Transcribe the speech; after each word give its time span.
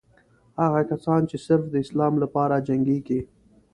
هغه 0.61 0.81
کسان 0.91 1.21
چې 1.29 1.37
صرف 1.45 1.65
د 1.71 1.75
اسلام 1.85 2.13
لپاره 2.23 2.55
جنګېږي. 2.67 3.21